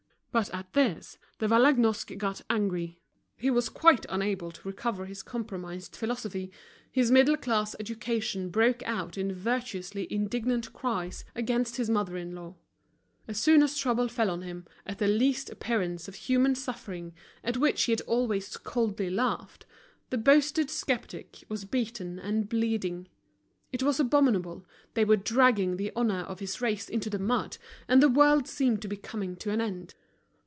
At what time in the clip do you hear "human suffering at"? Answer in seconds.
16.15-17.57